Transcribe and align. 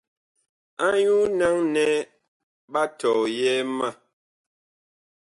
Anyuu 0.87 1.23
naŋ 1.39 1.55
nɛ 1.73 1.85
ɓa 2.71 2.81
tɔyɛɛ 2.99 3.55
ma. 3.77 3.87